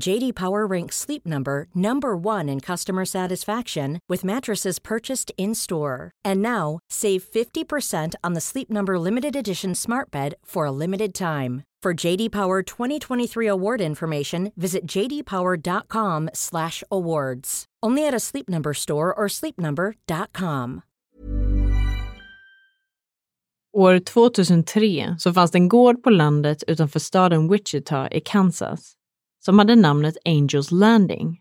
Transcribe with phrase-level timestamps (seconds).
[0.00, 6.10] JD Power ranks Sleep Number number 1 in customer satisfaction with mattresses purchased in-store.
[6.24, 11.14] And now, save 50% on the Sleep Number limited edition Smart Bed for a limited
[11.14, 11.62] time.
[11.82, 17.64] For JD Power 2023 award information, visit jdpower.com/awards.
[17.86, 20.80] Only at a Sleep Number store or sleepnumber.com.
[23.76, 28.96] År 2003 så fanns det en gård på landet utanför staden Wichita i Kansas
[29.44, 31.40] som hade namnet Angels Landing.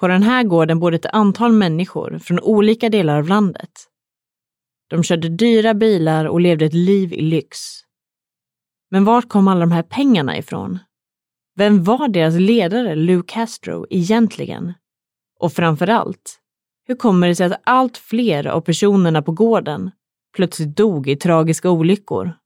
[0.00, 3.70] På den här gården bodde ett antal människor från olika delar av landet.
[4.88, 7.58] De körde dyra bilar och levde ett liv i lyx.
[8.90, 10.78] Men vart kom alla de här pengarna ifrån?
[11.54, 14.72] Vem var deras ledare, Lou Castro, egentligen?
[15.40, 16.38] Och framför allt,
[16.86, 19.90] hur kommer det sig att allt fler av personerna på gården
[20.36, 22.41] plötsligt dog i tragiska olyckor?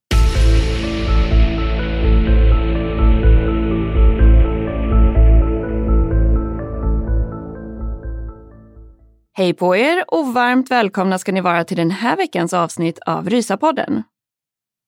[9.38, 13.30] Hej på er och varmt välkomna ska ni vara till den här veckans avsnitt av
[13.30, 14.02] Rysapodden.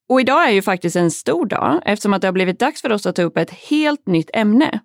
[0.09, 2.93] Och idag är ju faktiskt en stor dag eftersom att det har blivit dags för
[2.93, 4.81] oss att ta upp ett helt nytt ämne.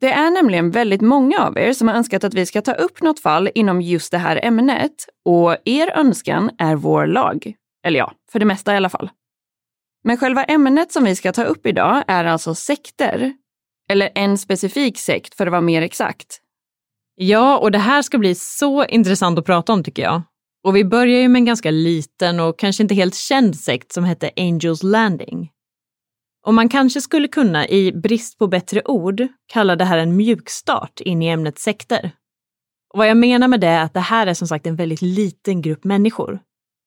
[0.00, 3.02] Det är nämligen väldigt många av er som har önskat att vi ska ta upp
[3.02, 4.94] något fall inom just det här ämnet
[5.24, 7.54] och er önskan är vår lag.
[7.86, 9.10] Eller ja, för det mesta i alla fall.
[10.04, 13.32] Men själva ämnet som vi ska ta upp idag är alltså sekter.
[13.90, 16.40] Eller en specifik sekt för att vara mer exakt.
[17.16, 20.22] Ja, och det här ska bli så intressant att prata om tycker jag.
[20.64, 24.04] Och vi börjar ju med en ganska liten och kanske inte helt känd sekt som
[24.04, 25.50] hette Angels Landing.
[26.46, 31.00] Och man kanske skulle kunna, i brist på bättre ord, kalla det här en mjukstart
[31.00, 32.10] in i ämnet sekter.
[32.92, 35.02] Och vad jag menar med det är att det här är som sagt en väldigt
[35.02, 36.40] liten grupp människor.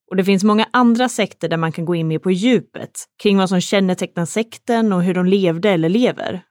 [0.10, 2.92] Och det finns många andra sekter där man kan gå in mer på djupet
[3.24, 6.44] kring vad som kännetecknar sekten och hur de levde eller lever.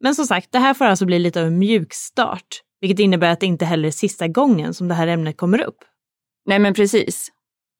[0.00, 3.40] Men som sagt, det här får alltså bli lite av en mjukstart, vilket innebär att
[3.40, 5.76] det inte heller är sista gången som det här ämnet kommer upp.
[6.46, 7.28] Nej, men precis.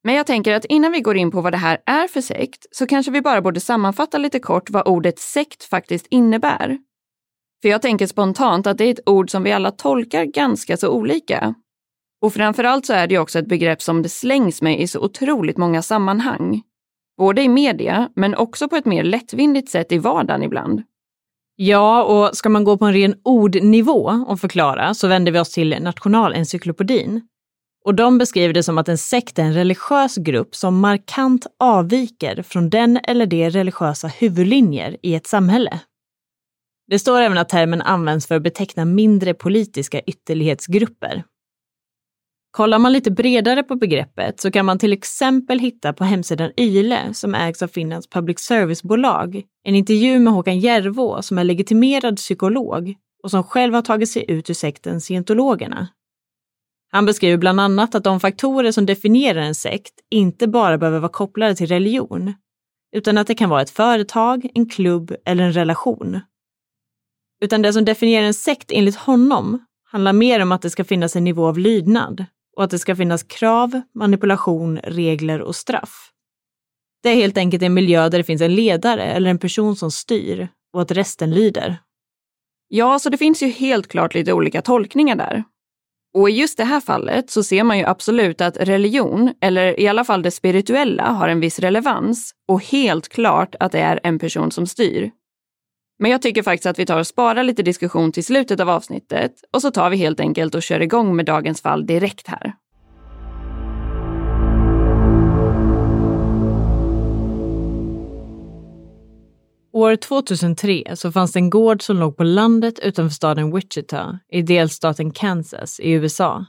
[0.04, 2.66] Men jag tänker att innan vi går in på vad det här är för sekt
[2.70, 6.78] så kanske vi bara borde sammanfatta lite kort vad ordet sekt faktiskt innebär.
[7.62, 10.90] För jag tänker spontant att det är ett ord som vi alla tolkar ganska så
[10.90, 11.54] olika.
[12.22, 15.56] Och framförallt så är det också ett begrepp som det slängs med i så otroligt
[15.56, 16.62] många sammanhang.
[17.18, 20.82] Både i media, men också på ett mer lättvindigt sätt i vardagen ibland.
[21.56, 25.50] Ja, och ska man gå på en ren ordnivå och förklara så vänder vi oss
[25.50, 27.28] till Nationalencyklopedin.
[27.84, 32.42] Och de beskriver det som att en sekt är en religiös grupp som markant avviker
[32.42, 35.80] från den eller de religiösa huvudlinjer i ett samhälle.
[36.86, 41.24] Det står även att termen används för att beteckna mindre politiska ytterlighetsgrupper.
[42.56, 47.14] Kollar man lite bredare på begreppet så kan man till exempel hitta på hemsidan YLE,
[47.14, 52.94] som ägs av Finlands public service-bolag, en intervju med Håkan Järvå som är legitimerad psykolog
[53.22, 55.88] och som själv har tagit sig ut ur sekten scientologerna.
[56.92, 61.12] Han beskriver bland annat att de faktorer som definierar en sekt inte bara behöver vara
[61.12, 62.34] kopplade till religion,
[62.96, 66.20] utan att det kan vara ett företag, en klubb eller en relation.
[67.40, 71.16] Utan det som definierar en sekt enligt honom handlar mer om att det ska finnas
[71.16, 72.26] en nivå av lydnad
[72.56, 76.10] och att det ska finnas krav, manipulation, regler och straff.
[77.02, 79.90] Det är helt enkelt en miljö där det finns en ledare eller en person som
[79.90, 81.76] styr och att resten lyder.
[82.68, 85.44] Ja, så det finns ju helt klart lite olika tolkningar där.
[86.14, 89.88] Och i just det här fallet så ser man ju absolut att religion, eller i
[89.88, 94.18] alla fall det spirituella, har en viss relevans och helt klart att det är en
[94.18, 95.10] person som styr.
[96.04, 99.32] Men jag tycker faktiskt att vi tar och sparar lite diskussion till slutet av avsnittet
[99.52, 102.52] och så tar vi helt enkelt och kör igång med dagens fall direkt här.
[109.72, 114.42] År 2003 så fanns det en gård som låg på landet utanför staden Wichita i
[114.42, 116.44] delstaten Kansas i USA.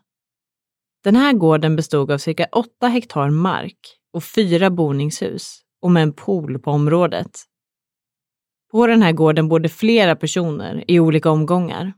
[1.04, 3.80] Den här gården bestod av cirka 8 hektar mark
[4.13, 7.46] och fyra boningshus och med en pool på området.
[8.75, 11.94] På den här gården bodde flera personer i olika omgångar.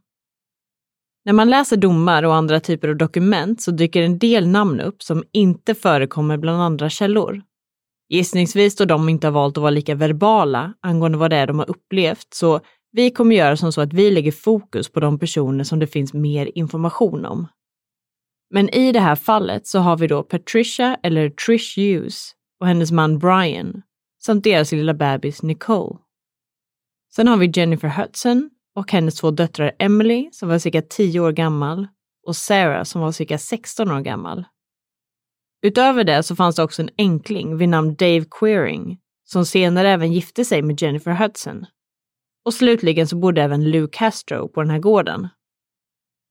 [1.25, 5.03] När man läser domar och andra typer av dokument så dyker en del namn upp
[5.03, 7.41] som inte förekommer bland andra källor.
[8.09, 11.59] Gissningsvis då de inte har valt att vara lika verbala angående vad det är de
[11.59, 12.59] har upplevt, så
[12.91, 16.13] vi kommer göra som så att vi lägger fokus på de personer som det finns
[16.13, 17.47] mer information om.
[18.53, 22.91] Men i det här fallet så har vi då Patricia, eller Trish Hughes, och hennes
[22.91, 23.81] man Brian,
[24.23, 25.97] samt deras lilla bebis Nicole.
[27.15, 31.31] Sen har vi Jennifer Hudson och hennes två döttrar Emily som var cirka 10 år
[31.31, 31.87] gammal
[32.27, 34.45] och Sarah som var cirka 16 år gammal.
[35.61, 40.13] Utöver det så fanns det också en enkling vid namn Dave Queering som senare även
[40.13, 41.65] gifte sig med Jennifer Hudson.
[42.45, 45.27] Och slutligen så bodde även Lou Castro på den här gården.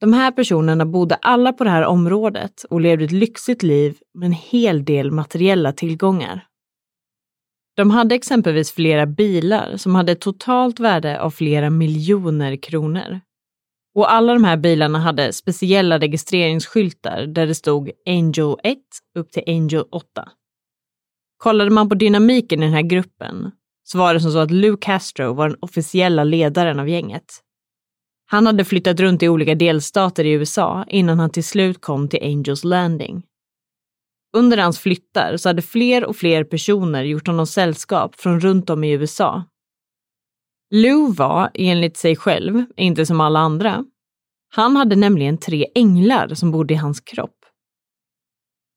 [0.00, 4.26] De här personerna bodde alla på det här området och levde ett lyxigt liv med
[4.26, 6.46] en hel del materiella tillgångar.
[7.76, 13.20] De hade exempelvis flera bilar som hade ett totalt värde av flera miljoner kronor.
[13.94, 18.78] Och alla de här bilarna hade speciella registreringsskyltar där det stod Angel 1
[19.19, 20.28] upp till Angel 8.
[21.38, 23.50] Kollade man på dynamiken i den här gruppen
[23.84, 27.25] så var det som så att Lou Castro var den officiella ledaren av gänget.
[28.26, 32.23] Han hade flyttat runt i olika delstater i USA innan han till slut kom till
[32.23, 33.23] Angels Landing.
[34.36, 38.84] Under hans flyttar så hade fler och fler personer gjort honom sällskap från runt om
[38.84, 39.44] i USA.
[40.70, 43.84] Lou var, enligt sig själv, inte som alla andra.
[44.48, 47.36] Han hade nämligen tre änglar som bodde i hans kropp.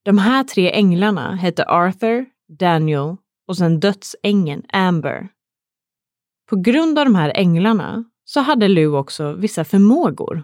[0.05, 2.25] De här tre änglarna hette Arthur,
[2.59, 3.17] Daniel
[3.47, 5.29] och sen dödsängeln Amber.
[6.49, 10.43] På grund av de här änglarna så hade Lou också vissa förmågor.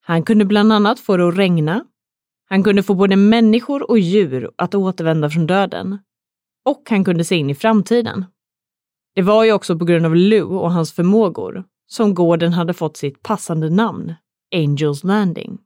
[0.00, 1.84] Han kunde bland annat få det att regna.
[2.48, 5.98] Han kunde få både människor och djur att återvända från döden.
[6.64, 8.24] Och han kunde se in i framtiden.
[9.14, 12.96] Det var ju också på grund av Lou och hans förmågor som gården hade fått
[12.96, 14.14] sitt passande namn,
[14.54, 15.58] Angels Landing.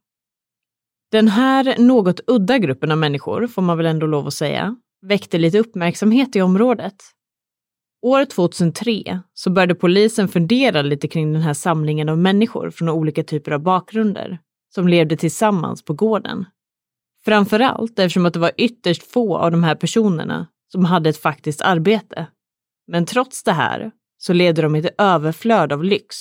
[1.11, 5.37] Den här något udda gruppen av människor, får man väl ändå lov att säga, väckte
[5.37, 6.95] lite uppmärksamhet i området
[8.01, 13.23] År 2003 så började polisen fundera lite kring den här samlingen av människor från olika
[13.23, 14.39] typer av bakgrunder
[14.75, 16.45] som levde tillsammans på gården.
[17.25, 21.61] Framförallt eftersom att det var ytterst få av de här personerna som hade ett faktiskt
[21.61, 22.27] arbete.
[22.87, 26.15] Men trots det här så levde de i ett överflöd av lyx.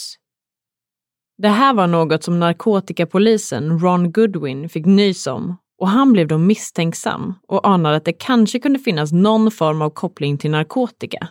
[1.38, 6.38] Det här var något som narkotikapolisen Ron Goodwin fick nys om och han blev då
[6.38, 11.28] misstänksam och anade att det kanske kunde finnas någon form av koppling till narkotika.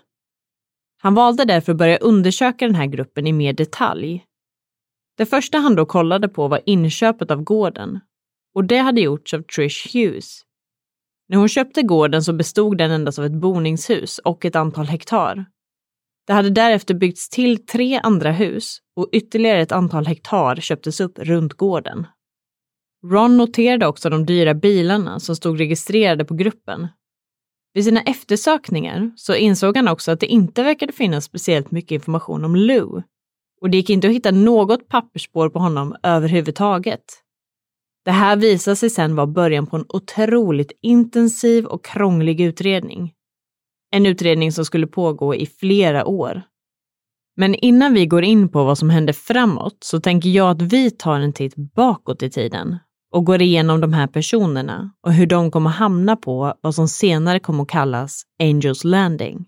[1.01, 4.25] Han valde därför att börja undersöka den här gruppen i mer detalj.
[5.17, 7.99] Det första han då kollade på var inköpet av gården
[8.59, 10.41] och det hade gjorts av Trish Hughes.
[11.29, 15.45] När hon köpte gården så bestod den endast av ett boningshus och ett antal hektar.
[16.27, 21.19] Det hade därefter byggts till tre andra hus och ytterligare ett antal hektar köptes upp
[21.19, 22.07] runt gården.
[23.05, 26.87] Ron noterade också de dyra bilarna som stod registrerade på gruppen
[27.73, 32.45] vid sina eftersökningar så insåg han också att det inte verkade finnas speciellt mycket information
[32.45, 33.01] om Lou.
[33.61, 37.23] Och det gick inte att hitta något pappersspår på honom överhuvudtaget.
[38.09, 43.13] Det här visade sig sedan vara början på en otroligt intensiv och krånglig utredning.
[43.91, 46.41] En utredning som skulle pågå i flera år.
[47.37, 50.91] Men innan vi går in på vad som hände framåt så tänker jag att vi
[50.91, 52.77] tar en titt bakåt i tiden
[53.11, 57.39] och går igenom de här personerna och hur de kommer hamna på vad som senare
[57.39, 59.45] kommer att kallas Angels Landing.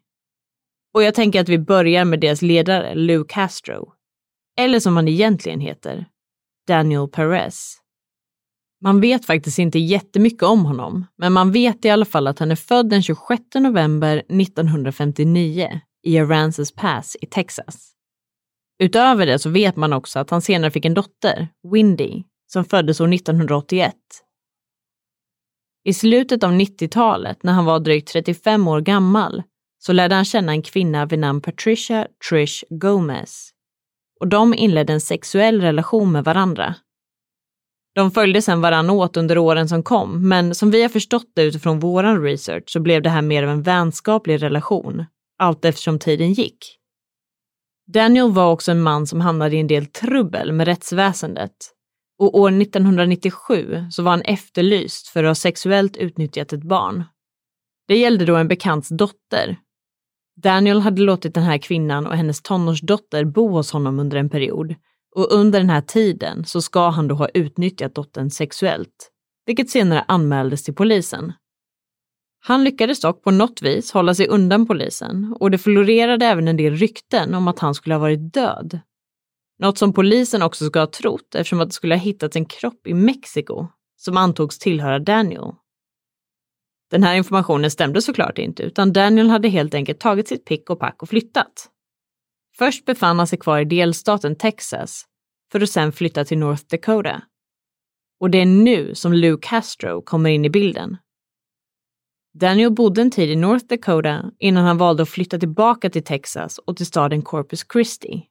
[0.94, 3.94] Och jag tänker att vi börjar med deras ledare Lou Castro,
[4.58, 6.06] eller som han egentligen heter,
[6.68, 7.81] Daniel Perez.
[8.84, 12.52] Man vet faktiskt inte jättemycket om honom, men man vet i alla fall att han
[12.52, 17.92] är född den 26 november 1959 i Aransas Pass i Texas.
[18.84, 23.02] Utöver det så vet man också att han senare fick en dotter, Windy, som föddes
[23.02, 23.96] år 1981.
[25.84, 29.44] I slutet av 90-talet, när han var drygt 35 år gammal,
[29.80, 33.50] så lärde han känna en kvinna vid namn Patricia Trish Gomez.
[34.20, 36.76] Och de inledde en sexuell relation med varandra.
[37.96, 41.44] De följde sedan varann åt under åren som kom, men som vi har förstått det
[41.44, 45.06] utifrån våran research så blev det här mer av en vänskaplig relation,
[45.38, 46.78] allt eftersom tiden gick.
[47.94, 51.56] Daniel var också en man som hamnade i en del trubbel med rättsväsendet
[52.20, 57.04] och år 1997 så var han efterlyst för att ha sexuellt utnyttjat ett barn.
[57.88, 59.58] Det gällde då en bekants dotter.
[60.44, 64.76] Daniel hade låtit den här kvinnan och hennes tonårsdotter bo hos honom under en period
[65.16, 69.12] och under den här tiden så ska han då ha utnyttjat dottern sexuellt,
[69.46, 71.34] vilket senare anmäldes till polisen.
[72.44, 76.58] Han lyckades dock på något vis hålla sig undan polisen och det florerade även en
[76.58, 78.80] del rykten om att han skulle ha varit död.
[79.60, 82.88] Något som polisen också ska ha trott eftersom att det skulle ha hittats en kropp
[82.88, 85.52] i Mexiko som antogs tillhöra Daniel.
[86.92, 90.80] Den här informationen stämde såklart inte utan Daniel hade helt enkelt tagit sitt pick och
[90.80, 91.70] pack och flyttat.
[92.58, 95.06] Först befann han sig kvar i delstaten Texas
[95.52, 97.22] för att sen flytta till North Dakota.
[98.20, 100.98] Och det är nu som Lou Castro kommer in i bilden.
[102.34, 106.58] Daniel bodde en tid i North Dakota innan han valde att flytta tillbaka till Texas
[106.58, 108.24] och till staden Corpus Christi.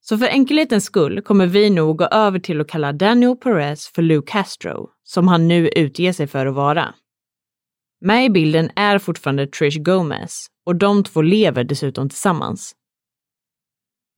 [0.00, 4.02] Så för enkelhetens skull kommer vi nog gå över till att kalla Daniel Perez för
[4.02, 6.94] Lou Castro, som han nu utger sig för att vara.
[8.00, 12.74] Med i bilden är fortfarande Trish Gomez och de två lever dessutom tillsammans.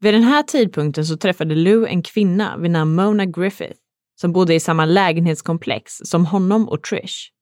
[0.00, 3.80] Vid den här tidpunkten så träffade Lou en kvinna vid namn Mona Griffith
[4.20, 7.32] som bodde i samma lägenhetskomplex som honom och Trish.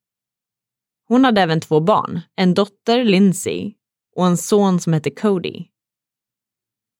[1.09, 3.75] Hon hade även två barn, en dotter, Lindsay,
[4.17, 5.65] och en son som hette Cody.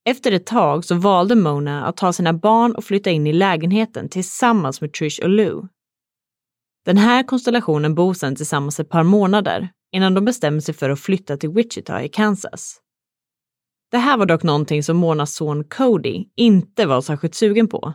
[0.09, 4.09] Efter ett tag så valde Mona att ta sina barn och flytta in i lägenheten
[4.09, 5.67] tillsammans med Trish och Lou.
[6.85, 10.99] Den här konstellationen bor sedan tillsammans ett par månader innan de bestämmer sig för att
[10.99, 12.81] flytta till Wichita i Kansas.
[13.91, 17.93] Det här var dock någonting som Monas son Cody inte var särskilt sugen på,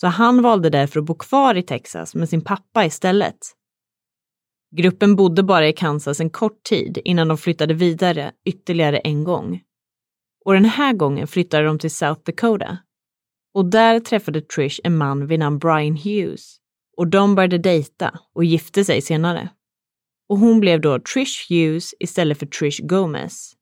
[0.00, 3.38] så han valde därför att bo kvar i Texas med sin pappa istället.
[4.76, 9.60] Gruppen bodde bara i Kansas en kort tid innan de flyttade vidare ytterligare en gång.
[10.44, 12.78] Och den här gången flyttade de till South Dakota.
[13.54, 16.56] Och där träffade Trish en man vid namn Brian Hughes.
[16.96, 19.48] Och de började dejta och gifte sig senare.
[20.28, 23.55] Och hon blev då Trish Hughes istället för Trish Gomez.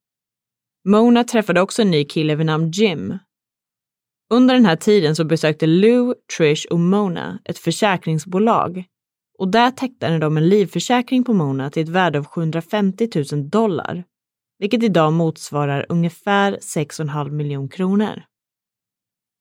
[0.88, 3.18] Mona träffade också en ny kille vid namn Jim.
[4.30, 8.84] Under den här tiden så besökte Lou, Trish och Mona ett försäkringsbolag
[9.38, 14.04] och där tecknade de en livförsäkring på Mona till ett värde av 750 000 dollar,
[14.58, 18.22] vilket idag motsvarar ungefär 6,5 miljoner kronor.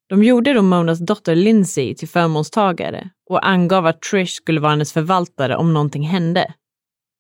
[0.10, 4.94] De gjorde då Monas dotter Lindsay till förmånstagare och angav att Trish skulle vara hennes
[4.94, 6.54] förvaltare om någonting hände,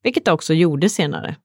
[0.03, 1.35] vilket också gjorde senare.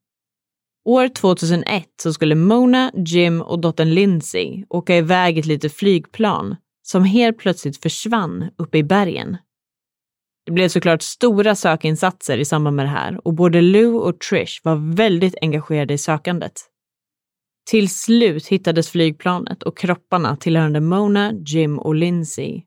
[0.88, 7.04] År 2001 så skulle Mona, Jim och dottern Lindsay åka iväg ett litet flygplan som
[7.04, 9.36] helt plötsligt försvann uppe i bergen.
[10.46, 14.60] Det blev såklart stora sökinsatser i samband med det här och både Lou och Trish
[14.64, 16.52] var väldigt engagerade i sökandet.
[17.70, 22.62] Till slut hittades flygplanet och kropparna tillhörande Mona, Jim och Lindsay.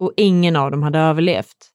[0.00, 1.70] Och ingen av dem hade överlevt.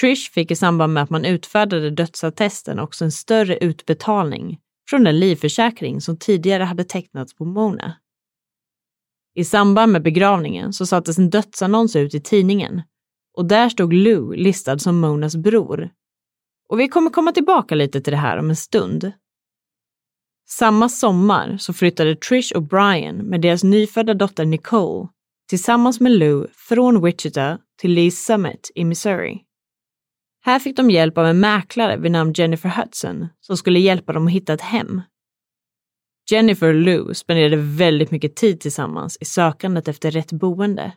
[0.00, 5.18] Trish fick i samband med att man utfärdade dödsattesten också en större utbetalning från den
[5.18, 7.96] livförsäkring som tidigare hade tecknats på Mona.
[9.34, 12.82] I samband med begravningen så sattes en dödsannons ut i tidningen
[13.36, 15.90] och där stod Lou listad som Monas bror.
[16.68, 19.12] Och vi kommer komma tillbaka lite till det här om en stund.
[20.48, 25.08] Samma sommar så flyttade Trish och Brian med deras nyfödda dotter Nicole
[25.48, 29.43] tillsammans med Lou från Wichita till Lee's Summit i Missouri.
[30.46, 34.26] Här fick de hjälp av en mäklare vid namn Jennifer Hudson som skulle hjälpa dem
[34.26, 35.02] att hitta ett hem.
[36.30, 40.92] Jennifer och Lou spenderade väldigt mycket tid tillsammans i sökandet efter rätt boende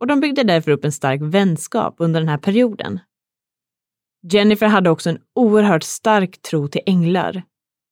[0.00, 3.00] och de byggde därför upp en stark vänskap under den här perioden.
[4.32, 7.42] Jennifer hade också en oerhört stark tro till änglar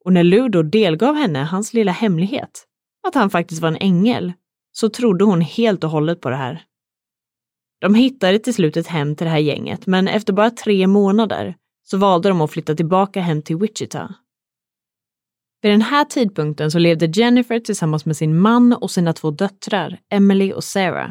[0.04, 2.66] och när Lou då delgav henne hans lilla hemlighet,
[3.08, 4.32] att han faktiskt var en ängel,
[4.72, 6.64] så trodde hon helt och hållet på det här.
[7.84, 11.56] De hittade till slut ett hem till det här gänget, men efter bara tre månader
[11.82, 14.14] så valde de att flytta tillbaka hem till Wichita.
[15.62, 19.98] Vid den här tidpunkten så levde Jennifer tillsammans med sin man och sina två döttrar,
[20.12, 21.10] Emily och Sarah,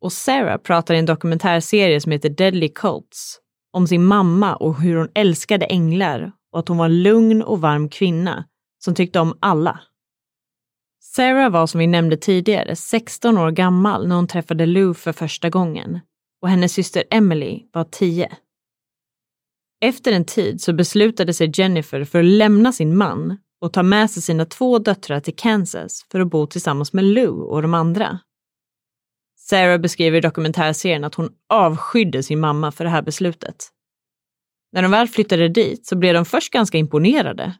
[0.00, 3.38] och Sarah pratar i en dokumentärserie som heter Deadly Cults
[3.72, 7.60] om sin mamma och hur hon älskade änglar och att hon var en lugn och
[7.60, 8.44] varm kvinna
[8.84, 9.80] som tyckte om alla.
[11.18, 15.50] Sarah var som vi nämnde tidigare 16 år gammal när hon träffade Lou för första
[15.50, 16.00] gången
[16.42, 18.36] och hennes syster Emily var 10.
[19.80, 24.10] Efter en tid så beslutade sig Jennifer för att lämna sin man och ta med
[24.10, 28.18] sig sina två döttrar till Kansas för att bo tillsammans med Lou och de andra.
[29.38, 33.68] Sarah beskriver i dokumentärserien att hon avskydde sin mamma för det här beslutet.
[34.72, 37.54] När de väl flyttade dit så blev de först ganska imponerade.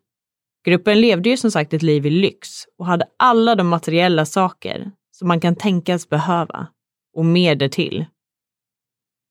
[0.65, 2.49] Gruppen levde ju som sagt ett liv i lyx
[2.79, 6.67] och hade alla de materiella saker som man kan tänkas behöva
[7.17, 8.07] och mer därtill.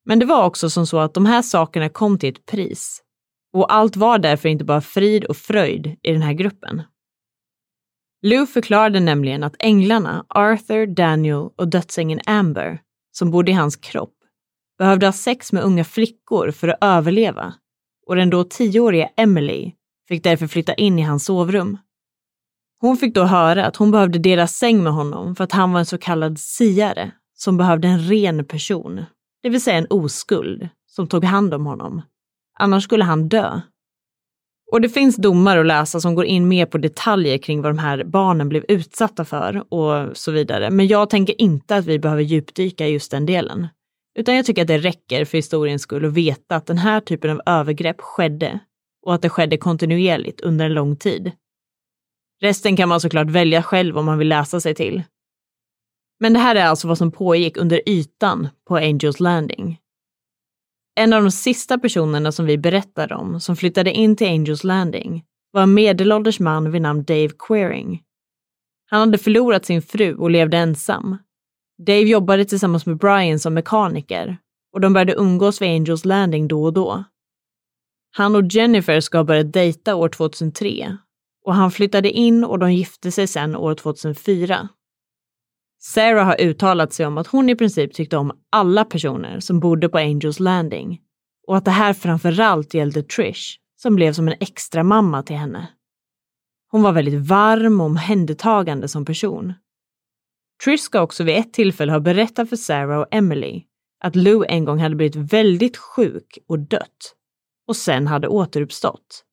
[0.06, 3.04] Men det var också som så att de här sakerna kom till ett pris
[3.54, 6.82] och allt var därför inte bara frid och fröjd i den här gruppen.
[8.22, 12.82] Lou förklarade nämligen att änglarna Arthur, Daniel och dödsängeln Amber,
[13.12, 14.14] som bodde i hans kropp,
[14.78, 17.54] behövde ha sex med unga flickor för att överleva
[18.08, 19.72] och den då tioåriga Emily
[20.08, 21.78] fick därför flytta in i hans sovrum.
[22.80, 25.80] Hon fick då höra att hon behövde dela säng med honom för att han var
[25.80, 29.06] en så kallad siare som behövde en ren person,
[29.44, 32.02] det vill säga en oskuld, som tog hand om honom.
[32.60, 33.62] Annars skulle han dö.
[34.72, 37.78] Och det finns domar att läsa som går in mer på detaljer kring vad de
[37.78, 40.70] här barnen blev utsatta för och så vidare.
[40.70, 43.68] Men jag tänker inte att vi behöver djupdyka i just den delen.
[44.20, 47.32] Utan jag tycker att det räcker för historiens skull att veta att den här typen
[47.32, 48.60] av övergrepp skedde
[49.08, 51.32] och att det skedde kontinuerligt under en lång tid.
[52.42, 55.04] Resten kan man såklart välja själv om man vill läsa sig till.
[56.20, 59.80] Men det här är alltså vad som pågick under ytan på Angels Landing.
[60.96, 65.26] En av de sista personerna som vi berättade om som flyttade in till Angels Landing
[65.52, 68.04] var en medelålders man vid namn Dave Queering.
[68.90, 71.18] Han hade förlorat sin fru och levde ensam.
[71.78, 74.38] Dave jobbade tillsammans med Brian som mekaniker
[74.74, 77.04] och de började umgås vid Angels Landing då och då.
[78.18, 80.98] Han och Jennifer ska ha börjat dejta år 2003
[81.46, 84.70] och han flyttade in och de gifte sig sen år 2004.
[85.80, 89.90] Sarah har uttalat sig om att hon i princip tyckte om alla personer som bodde
[89.90, 91.00] på Angels Landing
[91.48, 95.68] och att det här framförallt gällde Trish som blev som en extra mamma till henne.
[96.72, 99.54] Hon var väldigt varm och omhändertagande som person.
[100.66, 103.64] Trish ska också vid ett tillfälle ha berättat för Sarah och Emily
[104.04, 107.17] att Lou en gång hade blivit väldigt sjuk och dött
[107.68, 109.24] och sen hade återuppstått.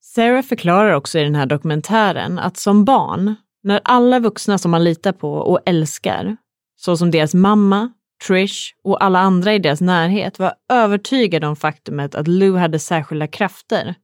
[0.00, 4.84] Sarah förklarar också i den här dokumentären att som barn, när alla vuxna som man
[4.84, 6.36] litar på och älskar,
[6.76, 7.92] såsom deras mamma,
[8.26, 13.26] Trish och alla andra i deras närhet var övertygade om faktumet att Lou hade särskilda
[13.26, 13.94] krafter,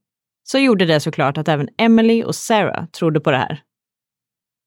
[0.43, 3.61] så gjorde det såklart att även Emily och Sarah trodde på det här.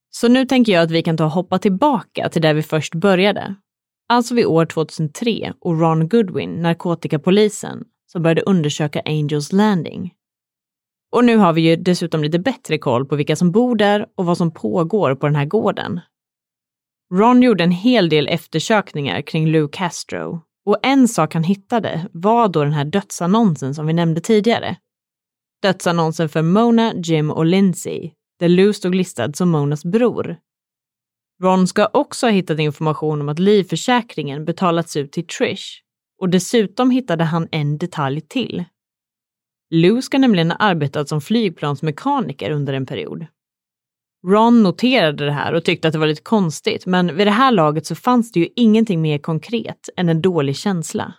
[0.09, 2.95] Så nu tänker jag att vi kan ta och hoppa tillbaka till där vi först
[2.95, 3.55] började.
[4.09, 10.13] Alltså vid år 2003 och Ron Goodwin, narkotikapolisen, som började undersöka Angels Landing.
[11.11, 14.25] Och nu har vi ju dessutom lite bättre koll på vilka som bor där och
[14.25, 15.99] vad som pågår på den här gården.
[17.13, 22.47] Ron gjorde en hel del eftersökningar kring Lou Castro och en sak han hittade var
[22.47, 24.75] då den här dödsannonsen som vi nämnde tidigare.
[25.61, 30.37] Dödsannonsen för Mona, Jim och Lindsay, där Lou stod listad som Monas bror.
[31.43, 35.81] Ron ska också ha hittat information om att livförsäkringen betalats ut till Trish
[36.21, 38.63] och dessutom hittade han en detalj till.
[39.69, 43.25] Lou ska nämligen ha arbetat som flygplansmekaniker under en period.
[44.27, 47.51] Ron noterade det här och tyckte att det var lite konstigt, men vid det här
[47.51, 51.13] laget så fanns det ju ingenting mer konkret än en dålig känsla.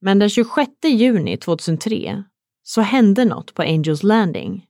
[0.00, 2.24] Men den 26 juni 2003
[2.62, 4.66] så hände något på Angels Landing.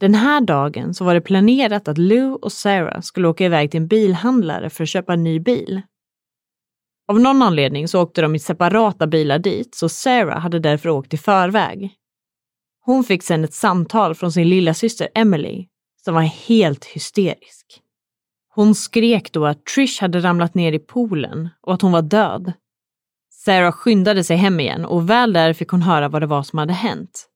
[0.00, 3.80] Den här dagen så var det planerat att Lou och Sarah skulle åka iväg till
[3.80, 5.82] en bilhandlare för att köpa en ny bil.
[7.08, 11.14] Av någon anledning så åkte de i separata bilar dit, så Sarah hade därför åkt
[11.14, 11.94] i förväg.
[12.84, 15.66] Hon fick sedan ett samtal från sin lilla syster Emily
[16.04, 17.82] som var helt hysterisk.
[18.54, 22.52] Hon skrek då att Trish hade ramlat ner i poolen och att hon var död.
[23.30, 26.58] Sarah skyndade sig hem igen och väl där fick hon höra vad det var som
[26.58, 27.28] hade hänt.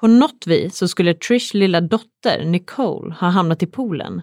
[0.00, 4.22] På något vis så skulle Trish lilla dotter Nicole ha hamnat i poolen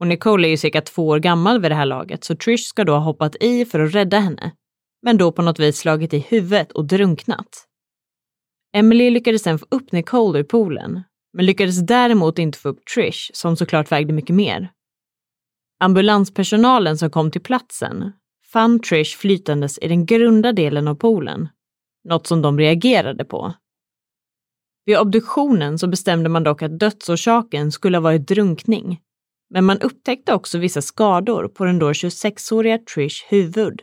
[0.00, 2.84] och Nicole är ju cirka två år gammal vid det här laget, så Trish ska
[2.84, 4.52] då ha hoppat i för att rädda henne,
[5.02, 7.66] men då på något vis slagit i huvudet och drunknat.
[8.76, 13.30] Emily lyckades sen få upp Nicole ur poolen, men lyckades däremot inte få upp Trish,
[13.34, 14.72] som såklart vägde mycket mer.
[15.80, 18.12] Ambulanspersonalen som kom till platsen
[18.52, 21.48] fann Trish flytandes i den grunda delen av poolen,
[22.08, 23.54] något som de reagerade på.
[24.84, 29.00] Vid obduktionen så bestämde man dock att dödsorsaken skulle ha varit drunkning
[29.50, 33.82] men man upptäckte också vissa skador på den då 26-åriga Trish huvud.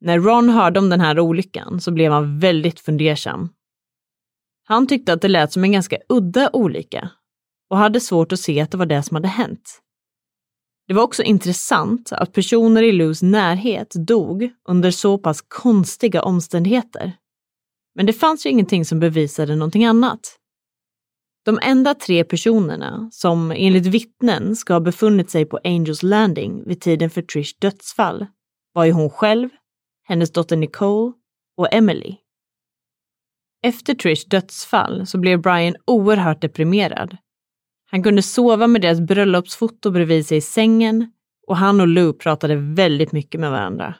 [0.00, 3.48] När Ron hörde om den här olyckan så blev han väldigt fundersam.
[4.64, 7.10] Han tyckte att det lät som en ganska udda olycka
[7.70, 9.80] och hade svårt att se att det var det som hade hänt.
[10.86, 17.12] Det var också intressant att personer i Lous närhet dog under så pass konstiga omständigheter.
[17.94, 20.20] Men det fanns ju ingenting som bevisade någonting annat.
[21.44, 26.80] De enda tre personerna som enligt vittnen ska ha befunnit sig på Angels Landing vid
[26.80, 28.26] tiden för Trish dödsfall
[28.72, 29.48] var ju hon själv,
[30.04, 31.12] hennes dotter Nicole
[31.56, 32.16] och Emily.
[33.62, 37.16] Efter Trish dödsfall så blev Brian oerhört deprimerad.
[37.90, 41.12] Han kunde sova med deras bröllopsfoto bredvid sig i sängen
[41.46, 43.94] och han och Lou pratade väldigt mycket med varandra.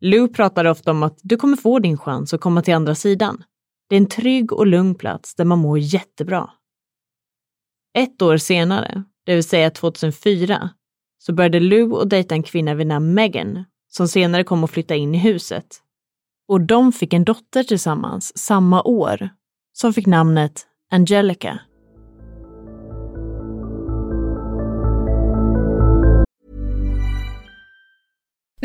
[0.00, 3.44] Lou pratade ofta om att du kommer få din chans att komma till andra sidan.
[3.88, 6.50] Det är en trygg och lugn plats där man mår jättebra.
[7.98, 10.70] Ett år senare, det vill säga 2004,
[11.18, 14.94] så började Lou och dejta en kvinna vid namn Megan, som senare kom att flytta
[14.94, 15.82] in i huset.
[16.48, 19.28] Och de fick en dotter tillsammans samma år,
[19.72, 21.60] som fick namnet Angelica.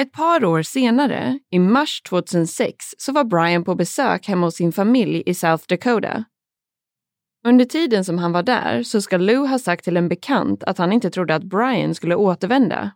[0.00, 4.72] Ett par år senare, i mars 2006, så var Brian på besök hemma hos sin
[4.72, 6.24] familj i South Dakota.
[7.46, 10.78] Under tiden som han var där så ska Lou ha sagt till en bekant att
[10.78, 12.90] han inte trodde att Brian skulle återvända.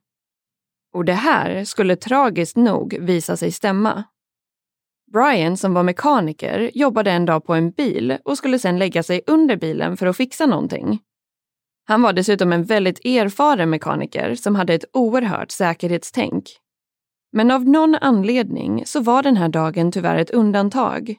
[0.94, 4.04] Och det här skulle tragiskt nog visa sig stämma.
[5.12, 9.22] Brian, som var mekaniker, jobbade en dag på en bil och skulle sedan lägga sig
[9.26, 11.00] under bilen för att fixa någonting.
[11.84, 16.61] Han var dessutom en väldigt erfaren mekaniker som hade ett oerhört säkerhetstänk.
[17.32, 21.16] Men av någon anledning så var den här dagen tyvärr ett undantag.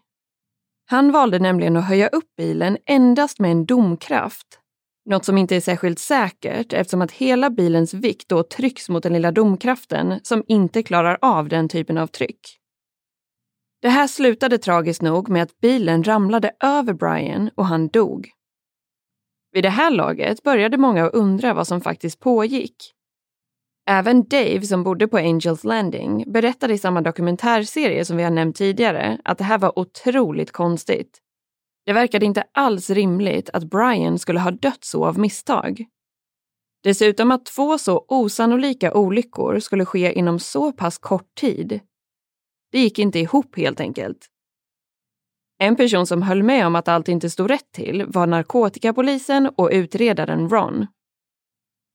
[0.85, 4.59] Han valde nämligen att höja upp bilen endast med en domkraft.
[5.05, 9.13] Något som inte är särskilt säkert eftersom att hela bilens vikt då trycks mot den
[9.13, 12.59] lilla domkraften som inte klarar av den typen av tryck.
[13.81, 18.29] Det här slutade tragiskt nog med att bilen ramlade över Brian och han dog.
[19.51, 22.92] Vid det här laget började många att undra vad som faktiskt pågick.
[23.85, 28.55] Även Dave som bodde på Angels Landing berättade i samma dokumentärserie som vi har nämnt
[28.55, 31.19] tidigare att det här var otroligt konstigt.
[31.85, 35.85] Det verkade inte alls rimligt att Brian skulle ha dött så av misstag.
[36.83, 41.79] Dessutom att två så osannolika olyckor skulle ske inom så pass kort tid.
[42.71, 44.27] Det gick inte ihop helt enkelt.
[45.57, 49.69] En person som höll med om att allt inte stod rätt till var narkotikapolisen och
[49.73, 50.87] utredaren Ron.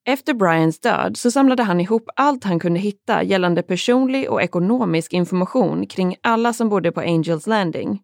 [0.04, 5.12] Efter Brians död så samlade han ihop allt han kunde hitta gällande personlig och ekonomisk
[5.12, 8.02] information kring alla som bodde på Angels Landing.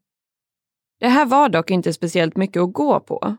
[1.01, 3.37] Det här var dock inte speciellt mycket att gå på.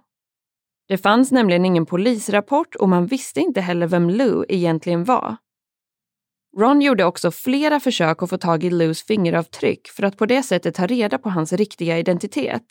[0.87, 5.37] Det fanns nämligen ingen polisrapport och man visste inte heller vem Lou egentligen var.
[6.57, 10.43] Ron gjorde också flera försök att få tag i Lous fingeravtryck för att på det
[10.43, 12.65] sättet ta reda på hans riktiga identitet.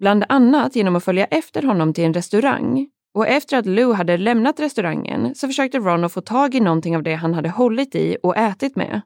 [0.00, 4.16] Bland annat genom att följa efter honom till en restaurang och efter att Lou hade
[4.16, 7.94] lämnat restaurangen så försökte Ron att få tag i någonting av det han hade hållit
[7.94, 9.00] i och ätit med.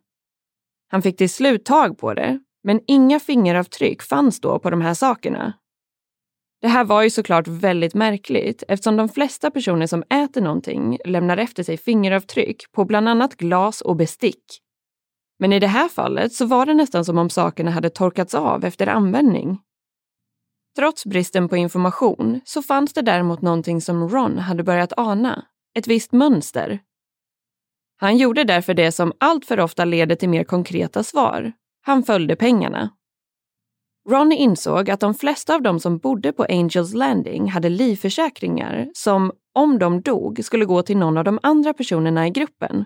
[0.88, 4.94] Han fick till slut tag på det, men inga fingeravtryck fanns då på de här
[4.94, 5.52] sakerna.
[6.60, 11.36] Det här var ju såklart väldigt märkligt eftersom de flesta personer som äter någonting lämnar
[11.36, 14.42] efter sig fingeravtryck på bland annat glas och bestick.
[15.38, 18.64] Men i det här fallet så var det nästan som om sakerna hade torkats av
[18.64, 19.58] efter användning.
[20.76, 25.86] Trots bristen på information så fanns det däremot någonting som Ron hade börjat ana, ett
[25.86, 26.80] visst mönster.
[27.96, 31.52] Han gjorde därför det som allt för ofta leder till mer konkreta svar.
[31.82, 32.90] Han följde pengarna.
[34.08, 39.32] Ron insåg att de flesta av dem som bodde på Angels Landing hade livförsäkringar som,
[39.54, 42.84] om de dog, skulle gå till någon av de andra personerna i gruppen.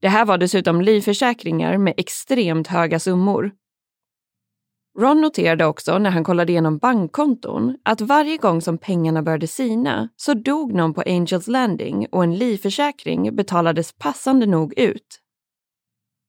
[0.00, 3.52] Det här var dessutom livförsäkringar med extremt höga summor.
[4.98, 10.08] Ron noterade också när han kollade igenom bankkonton att varje gång som pengarna började sina
[10.16, 15.20] så dog någon på Angels Landing och en livförsäkring betalades passande nog ut.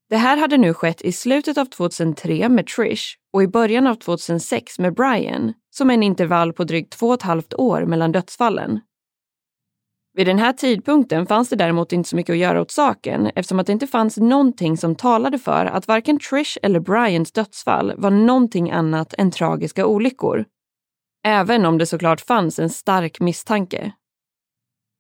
[0.10, 3.96] Det här hade nu skett i slutet av 2003 med Trish och i början av
[3.96, 8.80] 2006 med Brian, som en intervall på drygt två och ett halvt år mellan dödsfallen.
[10.18, 13.60] Vid den här tidpunkten fanns det däremot inte så mycket att göra åt saken eftersom
[13.60, 18.12] att det inte fanns någonting som talade för att varken Trish eller Brians dödsfall var
[18.12, 20.46] någonting annat än tragiska olyckor.
[21.26, 23.92] Även om det såklart fanns en stark misstanke.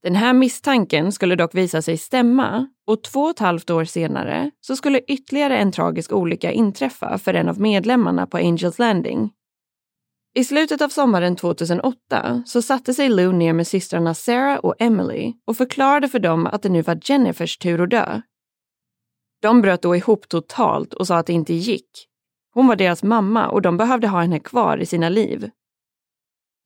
[0.04, 4.52] Den här misstanken skulle dock visa sig stämma och två och ett halvt år senare
[4.62, 9.32] så skulle ytterligare en tragisk olycka inträffa för en av medlemmarna på Angels Landing.
[10.38, 15.34] I slutet av sommaren 2008 så satte sig Lou ner med systrarna Sarah och Emily
[15.46, 18.22] och förklarade för dem att det nu var Jennifers tur att dö.
[19.42, 21.90] De bröt då ihop totalt och sa att det inte gick.
[22.54, 25.50] Hon var deras mamma och de behövde ha henne kvar i sina liv.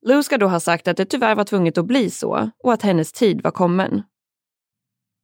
[0.05, 2.81] Lou ska då ha sagt att det tyvärr var tvunget att bli så och att
[2.81, 4.03] hennes tid var kommen.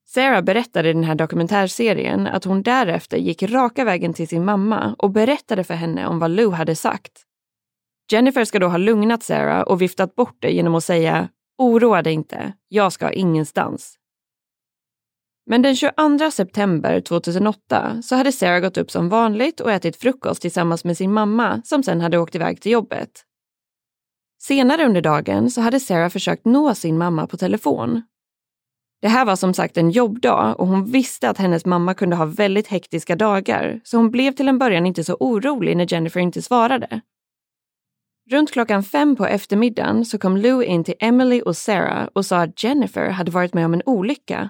[0.05, 4.95] Sarah berättade i den här dokumentärserien att hon därefter gick raka vägen till sin mamma
[4.97, 7.26] och berättade för henne om vad Lou hade sagt.
[8.11, 12.13] Jennifer ska då ha lugnat Sarah och viftat bort det genom att säga “Oroa dig
[12.13, 13.97] inte, jag ska ingenstans”.
[15.49, 20.41] Men den 22 september 2008 så hade Sarah gått upp som vanligt och ätit frukost
[20.41, 23.23] tillsammans med sin mamma som sen hade åkt iväg till jobbet.
[24.41, 28.01] Senare under dagen så hade Sarah försökt nå sin mamma på telefon.
[29.01, 32.25] Det här var som sagt en jobbdag och hon visste att hennes mamma kunde ha
[32.25, 36.41] väldigt hektiska dagar så hon blev till en början inte så orolig när Jennifer inte
[36.41, 37.01] svarade.
[38.29, 42.37] Runt klockan fem på eftermiddagen så kom Lou in till Emily och Sarah och sa
[42.37, 44.49] att Jennifer hade varit med om en olycka.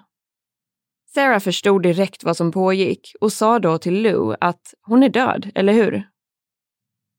[1.13, 5.52] Sarah förstod direkt vad som pågick och sa då till Lou att hon är död,
[5.56, 6.08] eller hur?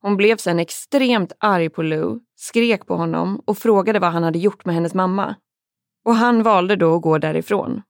[0.02, 4.38] Hon blev sen extremt arg på Lou, skrek på honom och frågade vad han hade
[4.38, 5.36] gjort med hennes mamma.
[6.04, 7.82] Och han valde då att gå därifrån.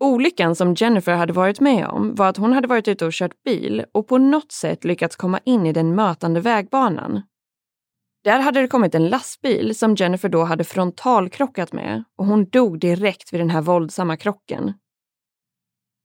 [0.00, 3.42] Olyckan som Jennifer hade varit med om var att hon hade varit ute och kört
[3.44, 7.22] bil och på något sätt lyckats komma in i den mötande vägbanan.
[8.24, 12.80] Där hade det kommit en lastbil som Jennifer då hade frontalkrockat med och hon dog
[12.80, 14.72] direkt vid den här våldsamma krocken.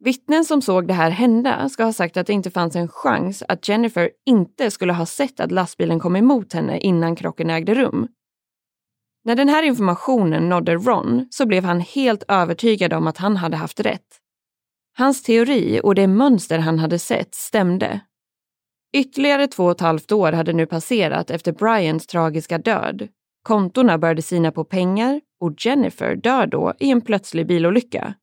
[0.03, 3.43] Vittnen som såg det här hända ska ha sagt att det inte fanns en chans
[3.47, 8.07] att Jennifer inte skulle ha sett att lastbilen kom emot henne innan krocken ägde rum.
[9.25, 13.57] När den här informationen nådde Ron så blev han helt övertygad om att han hade
[13.57, 14.19] haft rätt.
[14.97, 17.99] Hans teori och det mönster han hade sett stämde.
[18.95, 23.07] Ytterligare två och ett halvt år hade nu passerat efter Brians tragiska död.
[23.43, 28.13] Kontona började sina på pengar och Jennifer dör då i en plötslig bilolycka.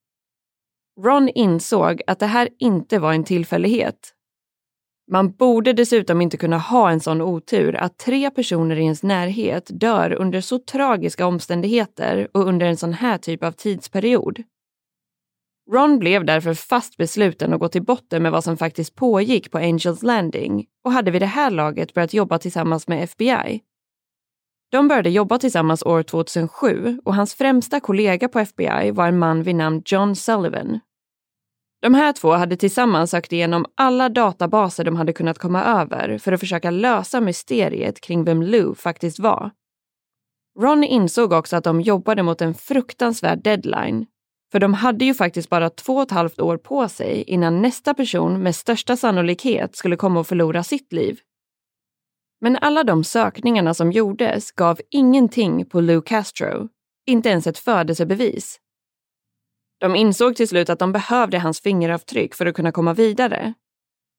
[1.00, 4.14] Ron insåg att det här inte var en tillfällighet.
[5.10, 9.70] Man borde dessutom inte kunna ha en sån otur att tre personer i ens närhet
[9.70, 14.42] dör under så tragiska omständigheter och under en sån här typ av tidsperiod.
[15.72, 19.58] Ron blev därför fast besluten att gå till botten med vad som faktiskt pågick på
[19.58, 23.60] Angels Landing och hade vid det här laget börjat jobba tillsammans med FBI.
[24.70, 29.42] De började jobba tillsammans år 2007 och hans främsta kollega på FBI var en man
[29.42, 30.80] vid namn John Sullivan.
[31.82, 36.32] De här två hade tillsammans sökt igenom alla databaser de hade kunnat komma över för
[36.32, 39.50] att försöka lösa mysteriet kring vem Lou faktiskt var.
[40.60, 44.06] Ron insåg också att de jobbade mot en fruktansvärd deadline
[44.52, 47.94] för de hade ju faktiskt bara två och ett halvt år på sig innan nästa
[47.94, 51.20] person med största sannolikhet skulle komma att förlora sitt liv.
[52.40, 56.68] Men alla de sökningarna som gjordes gav ingenting på Lou Castro,
[57.06, 58.60] inte ens ett födelsebevis.
[59.80, 63.54] De insåg till slut att de behövde hans fingeravtryck för att kunna komma vidare.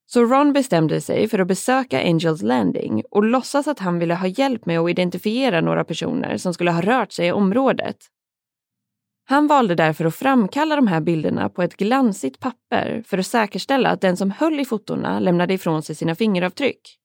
[0.06, 4.26] Så Ron bestämde sig för att besöka Angels Landing och låtsas att han ville ha
[4.26, 7.96] hjälp med att identifiera några personer som skulle ha rört sig i området.
[9.32, 13.90] Han valde därför att framkalla de här bilderna på ett glansigt papper för att säkerställa
[13.90, 16.98] att den som höll i fotona lämnade ifrån sig sina fingeravtryck.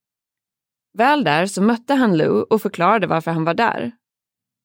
[0.97, 3.91] Väl där så mötte han Lou och förklarade varför han var där.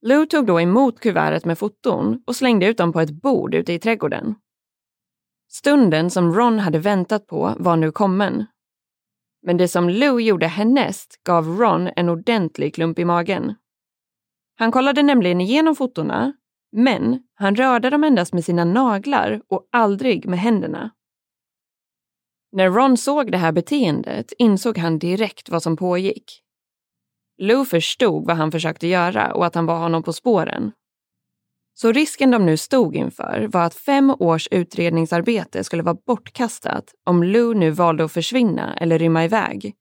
[0.06, 3.72] Lou tog då emot kuvertet med foton och slängde ut dem på ett bord ute
[3.72, 4.34] i trädgården.
[5.50, 8.46] Stunden som Ron hade väntat på var nu kommen.
[9.42, 13.54] Men det som Lou gjorde härnäst gav Ron en ordentlig klump i magen.
[14.58, 16.32] Han kollade nämligen igenom fotona
[16.72, 20.90] men han rörde dem endast med sina naglar och aldrig med händerna.
[22.52, 26.42] När Ron såg det här beteendet insåg han direkt vad som pågick.
[27.38, 30.72] Lou förstod vad han försökte göra och att han var honom på spåren.
[31.74, 37.22] Så risken de nu stod inför var att fem års utredningsarbete skulle vara bortkastat om
[37.22, 39.74] Lou nu valde att försvinna eller rymma iväg.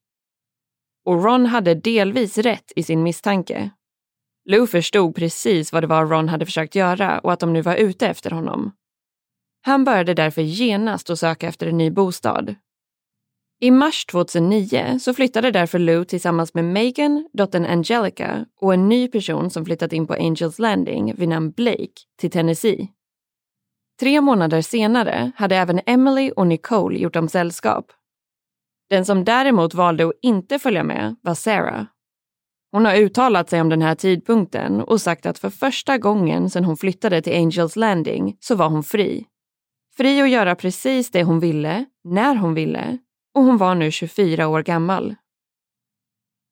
[1.04, 3.70] Och Ron hade delvis rätt i sin misstanke.
[4.44, 7.76] Lou förstod precis vad det var Ron hade försökt göra och att de nu var
[7.76, 8.72] ute efter honom.
[9.62, 12.54] Han började därför genast att söka efter en ny bostad.
[13.60, 19.08] I mars 2009 så flyttade därför Lou tillsammans med Megan, dottern Angelica och en ny
[19.08, 22.88] person som flyttat in på Angels Landing vid namn Blake till Tennessee.
[24.00, 27.92] Tre månader senare hade även Emily och Nicole gjort dem sällskap.
[28.90, 31.84] Den som däremot valde att inte följa med var Sarah.
[32.72, 36.64] Hon har uttalat sig om den här tidpunkten och sagt att för första gången sedan
[36.64, 39.26] hon flyttade till Angels Landing så var hon fri.
[39.96, 42.98] Fri att göra precis det hon ville, när hon ville
[43.34, 45.14] och hon var nu 24 år gammal.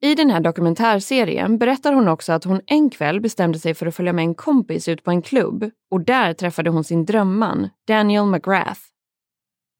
[0.02, 3.94] I den här dokumentärserien berättar hon också att hon en kväll bestämde sig för att
[3.94, 8.26] följa med en kompis ut på en klubb och där träffade hon sin drömman, Daniel
[8.26, 8.80] McGrath.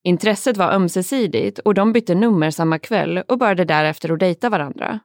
[0.04, 5.00] Intresset var ömsesidigt och de bytte nummer samma kväll och började därefter att dejta varandra.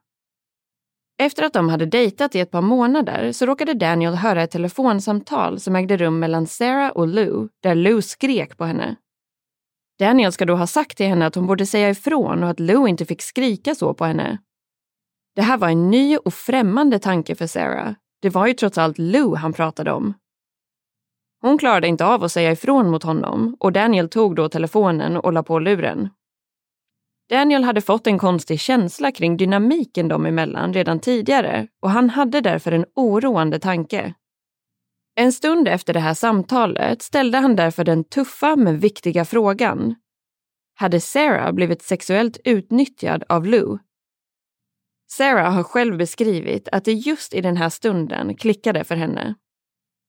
[1.17, 5.59] Efter att de hade dejtat i ett par månader så råkade Daniel höra ett telefonsamtal
[5.59, 8.95] som ägde rum mellan Sarah och Lou, där Lou skrek på henne.
[9.99, 12.87] Daniel ska då ha sagt till henne att hon borde säga ifrån och att Lou
[12.87, 14.37] inte fick skrika så på henne.
[15.35, 17.93] Det här var en ny och främmande tanke för Sarah.
[18.21, 20.13] Det var ju trots allt Lou han pratade om.
[21.41, 25.33] Hon klarade inte av att säga ifrån mot honom och Daniel tog då telefonen och
[25.33, 26.09] la på luren.
[27.29, 32.41] Daniel hade fått en konstig känsla kring dynamiken dem emellan redan tidigare och han hade
[32.41, 34.13] därför en oroande tanke.
[35.15, 39.95] En stund efter det här samtalet ställde han därför den tuffa men viktiga frågan.
[40.75, 43.77] Hade Sarah blivit sexuellt utnyttjad av Lou?
[45.07, 49.35] Sarah har själv beskrivit att det just i den här stunden klickade för henne.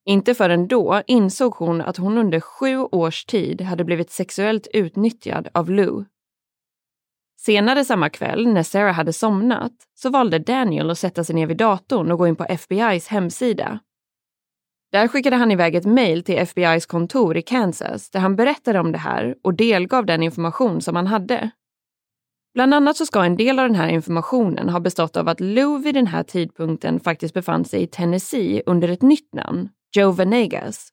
[0.05, 5.47] Inte förrän då insåg hon att hon under sju års tid hade blivit sexuellt utnyttjad
[5.53, 6.05] av Lou.
[7.47, 11.57] Senare samma kväll, när Sarah hade somnat, så valde Daniel att sätta sig ner vid
[11.57, 13.79] datorn och gå in på FBIs hemsida.
[14.91, 18.91] Där skickade han iväg ett mejl till FBIs kontor i Kansas där han berättade om
[18.91, 21.51] det här och delgav den information som han hade.
[22.53, 25.77] Bland annat så ska en del av den här informationen ha bestått av att Lou
[25.77, 30.89] vid den här tidpunkten faktiskt befann sig i Tennessee under ett nytt namn, Joe Venegas.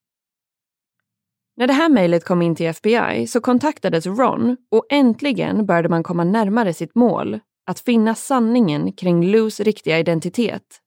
[1.57, 6.03] När det här mejlet kom in till FBI så kontaktades Ron och äntligen började man
[6.03, 10.81] komma närmare sitt mål, att finna sanningen kring Lous riktiga identitet.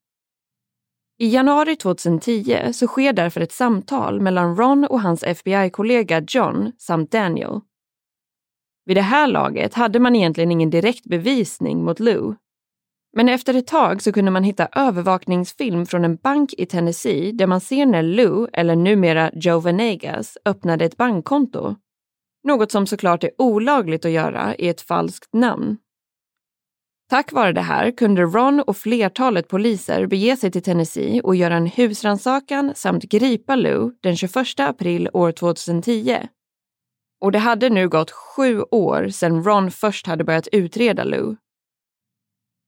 [1.20, 7.12] I januari 2010 så sker därför ett samtal mellan Ron och hans FBI-kollega John samt
[7.12, 7.62] Daniel.
[8.86, 12.36] Vid det här laget hade man egentligen ingen direkt bevisning mot Lou.
[13.16, 17.48] Men efter ett tag så kunde man hitta övervakningsfilm från en bank i Tennessee där
[17.48, 21.76] man ser när Lou, eller numera Joe Venegas, öppnade ett bankkonto.
[22.44, 25.78] Något som såklart är olagligt att göra i ett falskt namn.
[27.10, 31.56] Tack vare det här kunde Ron och flertalet poliser bege sig till Tennessee och göra
[31.56, 36.18] en husrannsakan samt gripa Lou den 21 april år 2010.
[37.22, 41.36] Och det hade nu gått sju år sedan Ron först hade börjat utreda Lou.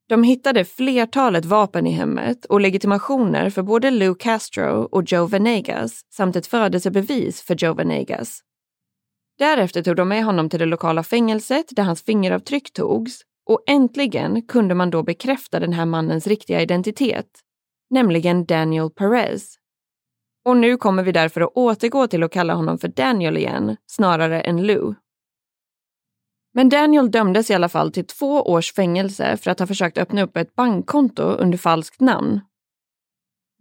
[0.10, 6.02] De hittade flertalet vapen i hemmet och legitimationer för både Lou Castro och Joe Venegas
[6.14, 8.40] samt ett födelsebevis för Joe Venegas.
[9.38, 14.42] Därefter tog de med honom till det lokala fängelset där hans fingeravtryck togs och äntligen
[14.42, 17.30] kunde man då bekräfta den här mannens riktiga identitet,
[17.90, 19.56] nämligen Daniel Perez.
[20.46, 24.42] Och nu kommer vi därför att återgå till att kalla honom för Daniel igen, snarare
[24.42, 24.96] än Lou.
[26.54, 30.22] Men Daniel dömdes i alla fall till två års fängelse för att ha försökt öppna
[30.22, 32.40] upp ett bankkonto under falskt namn.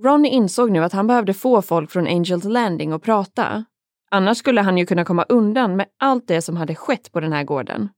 [0.03, 3.65] Ron insåg nu att han behövde få folk från Angels Landing att prata.
[4.11, 7.33] Annars skulle han ju kunna komma undan med allt det som hade skett på den
[7.33, 7.89] här gården.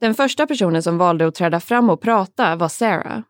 [0.00, 3.22] Den första personen som valde att träda fram och prata var Sarah.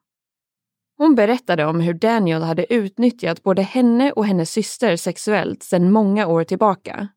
[0.98, 6.26] Hon berättade om hur Daniel hade utnyttjat både henne och hennes syster sexuellt sedan många
[6.26, 7.08] år tillbaka.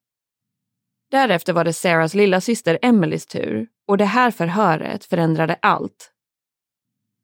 [1.12, 6.12] Därefter var det Sarahs lilla syster Emelies tur och det här förhöret förändrade allt.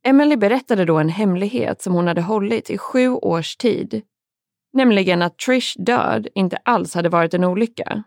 [0.04, 4.02] Emily berättade då en hemlighet som hon hade hållit i sju års tid.
[4.74, 8.04] Nämligen att Trish död inte alls hade varit en olycka.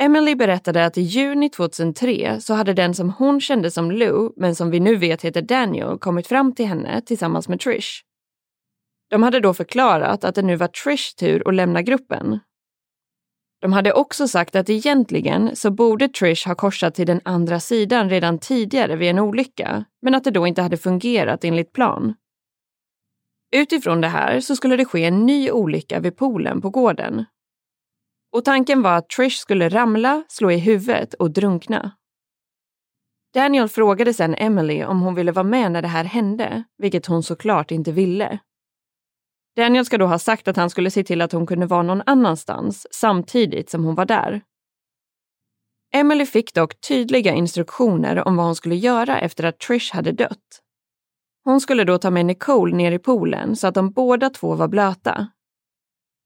[0.00, 4.54] Emily berättade att i juni 2003 så hade den som hon kände som Lou, men
[4.54, 8.02] som vi nu vet heter Daniel, kommit fram till henne tillsammans med Trish.
[9.10, 12.40] De hade då förklarat att det nu var Trish tur att lämna gruppen.
[13.66, 18.10] De hade också sagt att egentligen så borde Trish ha korsat till den andra sidan
[18.10, 22.14] redan tidigare vid en olycka, men att det då inte hade fungerat enligt plan.
[23.56, 27.24] Utifrån det här så skulle det ske en ny olycka vid poolen på gården.
[28.32, 31.92] Och tanken var att Trish skulle ramla, slå i huvudet och drunkna.
[33.34, 37.22] Daniel frågade sen Emily om hon ville vara med när det här hände, vilket hon
[37.22, 38.38] såklart inte ville.
[39.56, 42.02] Daniel ska då ha sagt att han skulle se till att hon kunde vara någon
[42.06, 44.42] annanstans samtidigt som hon var där.
[45.94, 50.62] Emily fick dock tydliga instruktioner om vad hon skulle göra efter att Trish hade dött.
[51.44, 54.68] Hon skulle då ta med Nicole ner i poolen så att de båda två var
[54.68, 55.28] blöta.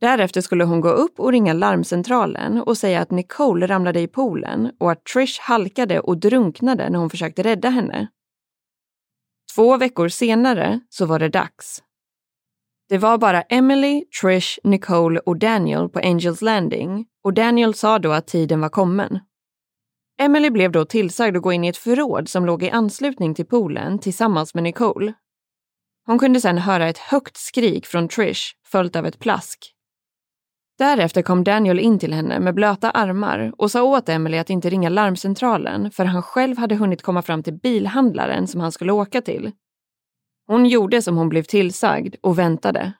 [0.01, 4.72] Därefter skulle hon gå upp och ringa larmcentralen och säga att Nicole ramlade i poolen
[4.81, 8.09] och att Trish halkade och drunknade när hon försökte rädda henne.
[9.55, 11.83] Två veckor senare så var det dags.
[12.91, 18.12] Det var bara Emily, Trish, Nicole och Daniel på Angels Landing och Daniel sa då
[18.12, 19.18] att tiden var kommen.
[20.20, 23.47] Emily blev då tillsagd att gå in i ett förråd som låg i anslutning till
[23.47, 25.12] poolen tillsammans med Nicole.
[26.07, 29.74] Hon kunde sedan höra ett högt skrik från Trish följt av ett plask.
[30.78, 34.70] Därefter kom Daniel in till henne med blöta armar och sa åt Emily att inte
[34.70, 39.20] ringa larmcentralen för han själv hade hunnit komma fram till bilhandlaren som han skulle åka
[39.20, 39.53] till.
[40.51, 42.92] Hon gjorde som hon blev tillsagd och väntade.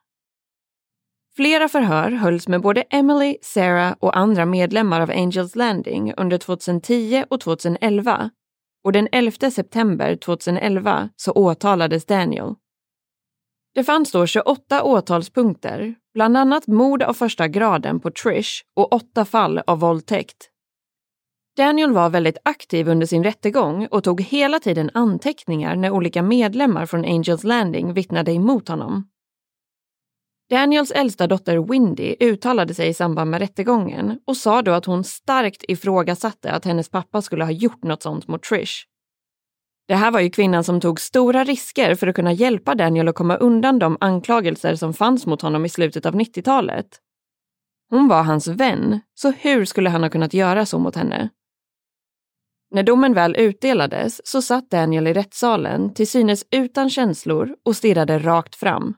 [1.36, 7.24] Flera förhör hölls med både Emily, Sarah och andra medlemmar av Angels Landing under 2010
[7.30, 8.30] och 2011
[8.84, 12.55] och den 11 september 2011 så åtalades Daniel.
[13.74, 19.24] Det fanns då 28 åtalspunkter, bland annat mord av första graden på Trish och åtta
[19.24, 20.49] fall av våldtäkt.
[21.61, 26.87] Daniel var väldigt aktiv under sin rättegång och tog hela tiden anteckningar när olika medlemmar
[26.87, 29.09] från Angels Landing vittnade emot honom.
[30.51, 35.05] Daniels äldsta dotter Windy uttalade sig i samband med rättegången och sa då att hon
[35.05, 38.87] starkt ifrågasatte att hennes pappa skulle ha gjort något sånt mot Trish.
[39.89, 43.15] Det här var ju kvinnan som tog stora risker för att kunna hjälpa Daniel att
[43.15, 46.87] komma undan de anklagelser som fanns mot honom i slutet av 90-talet.
[47.91, 51.31] Hon var hans vän, så hur skulle han ha kunnat göra så mot henne?
[52.71, 58.18] När domen väl utdelades så satt Daniel i rättssalen till synes utan känslor och stirrade
[58.18, 58.95] rakt fram.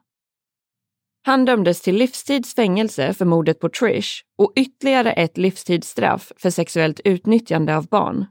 [1.25, 7.01] Han dömdes till livstids fängelse för mordet på Trish och ytterligare ett livstidsstraff för sexuellt
[7.05, 8.27] utnyttjande av barn.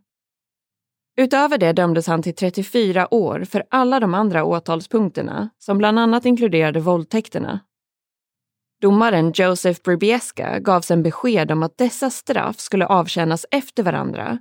[1.18, 6.26] Utöver det dömdes han till 34 år för alla de andra åtalspunkterna som bland annat
[6.26, 7.60] inkluderade våldtäkterna.
[8.82, 14.39] Domaren Joseph Bribieska gav sen besked om att dessa straff skulle avtjänas efter varandra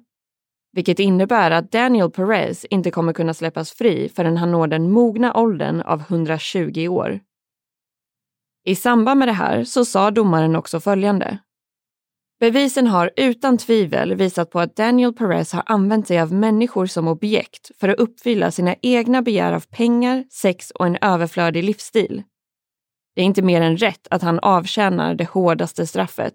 [0.73, 5.35] vilket innebär att Daniel Perez inte kommer kunna släppas fri förrän han når den mogna
[5.35, 7.21] åldern av 120 år.
[8.65, 11.39] I samband med det här så sa domaren också följande.
[12.41, 17.09] Bevisen har utan tvivel visat på att Daniel Perez har använt sig av människor som
[17.09, 22.23] objekt för att uppfylla sina egna begär av pengar, sex och en överflödig livsstil.
[23.15, 26.35] Det är inte mer än rätt att han avtjänar det hårdaste straffet.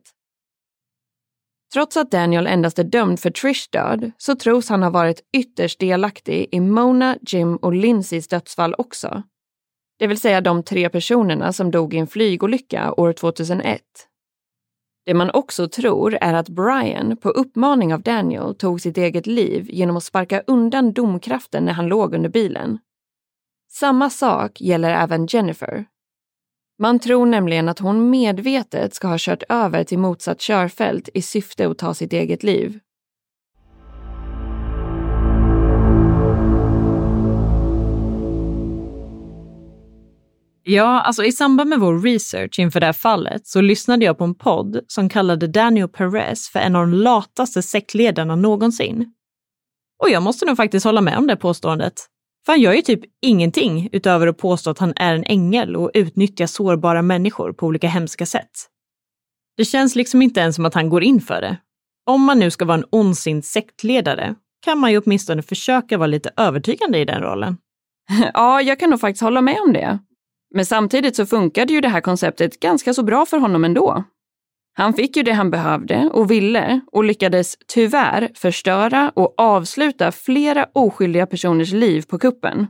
[1.76, 5.80] Trots att Daniel endast är dömd för Trish död så tros han ha varit ytterst
[5.80, 9.24] delaktig i Mona, Jim och Lindsays dödsfall också.
[10.00, 13.82] Det vill säga de tre personerna som dog i en flygolycka år 2001.
[15.06, 19.68] Det man också tror är att Brian på uppmaning av Daniel tog sitt eget liv
[19.70, 22.80] genom att sparka undan domkraften när han låg under bilen.
[23.72, 25.86] Samma sak gäller även Jennifer,
[26.80, 31.68] man tror nämligen att hon medvetet ska ha kört över till motsatt körfält i syfte
[31.68, 32.80] att ta sitt eget liv.
[40.68, 44.24] Ja, alltså i samband med vår research inför det här fallet så lyssnade jag på
[44.24, 49.14] en podd som kallade Daniel Perez för en av de lataste sektledarna någonsin.
[50.04, 51.94] Och jag måste nog faktiskt hålla med om det påståendet.
[52.46, 55.92] För han gör ju typ ingenting utöver att påstå att han är en ängel och
[55.94, 58.70] utnyttjar sårbara människor på olika hemska sätt.
[59.58, 61.58] Det känns liksom inte ens som att han går in för det.
[62.06, 64.36] Om man nu ska vara en ondsint sektledare
[64.66, 67.58] kan man ju åtminstone försöka vara lite övertygande i den rollen.
[68.34, 70.00] Ja, jag kan nog faktiskt hålla med om det.
[70.56, 74.04] Men samtidigt så funkade ju det här konceptet ganska så bra för honom ändå.
[74.78, 80.68] Han fick ju det han behövde och ville och lyckades tyvärr förstöra och avsluta flera
[80.74, 82.68] oskyldiga personers liv på kuppen.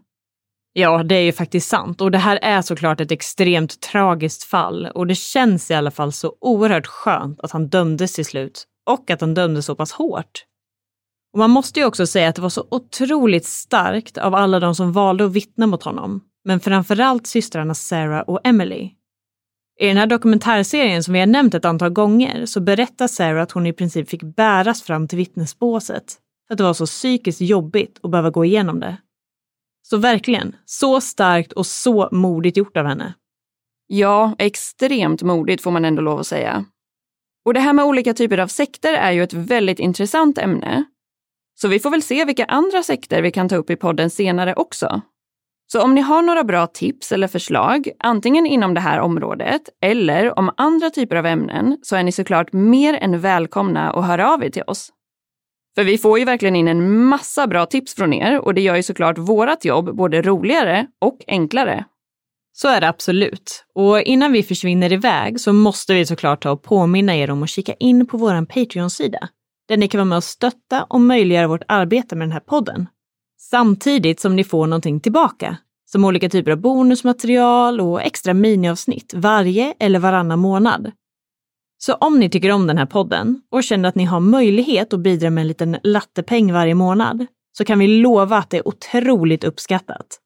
[0.73, 2.01] Ja, det är ju faktiskt sant.
[2.01, 4.85] Och det här är såklart ett extremt tragiskt fall.
[4.95, 8.65] Och det känns i alla fall så oerhört skönt att han dömdes till slut.
[8.89, 10.45] Och att han dömdes så pass hårt.
[11.33, 14.75] Och man måste ju också säga att det var så otroligt starkt av alla de
[14.75, 18.91] som valde att vittna mot honom, men framförallt systrarna Sarah och Emily.
[19.79, 23.51] I den här dokumentärserien som vi har nämnt ett antal gånger så berättar Sarah att
[23.51, 27.99] hon i princip fick bäras fram till vittnesbåset för att det var så psykiskt jobbigt
[28.03, 28.97] att behöva gå igenom det.
[29.81, 33.13] Så verkligen, så starkt och så modigt gjort av henne.
[33.87, 36.65] Ja, extremt modigt får man ändå lov att säga.
[37.45, 40.85] Och det här med olika typer av sekter är ju ett väldigt intressant ämne.
[41.55, 44.53] Så vi får väl se vilka andra sekter vi kan ta upp i podden senare
[44.53, 45.01] också.
[45.67, 50.39] Så om ni har några bra tips eller förslag, antingen inom det här området eller
[50.39, 54.43] om andra typer av ämnen, så är ni såklart mer än välkomna att höra av
[54.43, 54.89] er till oss.
[55.75, 58.75] För vi får ju verkligen in en massa bra tips från er och det gör
[58.75, 61.85] ju såklart vårat jobb både roligare och enklare.
[62.53, 63.65] Så är det absolut.
[63.73, 67.49] Och innan vi försvinner iväg så måste vi såklart ta och påminna er om att
[67.49, 69.29] kika in på vår Patreon-sida,
[69.67, 72.87] där ni kan vara med och stötta och möjliggöra vårt arbete med den här podden.
[73.49, 75.57] Samtidigt som ni får någonting tillbaka,
[75.91, 80.91] som olika typer av bonusmaterial och extra miniavsnitt varje eller varannan månad.
[81.77, 84.99] Så om ni tycker om den här podden och känner att ni har möjlighet att
[84.99, 87.25] bidra med en liten lattepeng varje månad
[87.57, 90.19] så kan vi lova att det är otroligt uppskattat.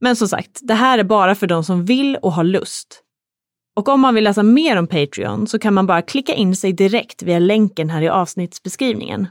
[0.00, 3.02] Men som sagt, det här är bara för de som vill och har lust.
[3.76, 6.72] Och om man vill läsa mer om Patreon så kan man bara klicka in sig
[6.72, 9.26] direkt via länken här i avsnittsbeskrivningen.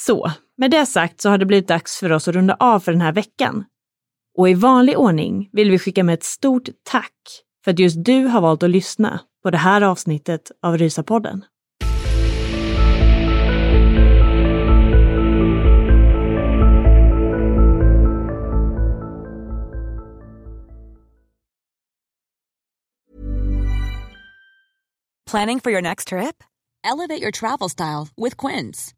[0.00, 2.92] Så, med det sagt så har det blivit dags för oss att runda av för
[2.92, 3.64] den här veckan.
[4.38, 7.12] Och i vanlig ordning vill vi skicka med ett stort tack
[7.64, 11.44] för att just du har valt att lyssna på det här avsnittet av Rysapodden.
[25.30, 26.44] Planning for your next trip?
[26.84, 28.97] Elevate your travel style with Quince.